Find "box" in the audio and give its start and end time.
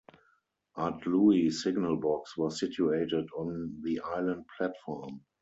1.95-2.35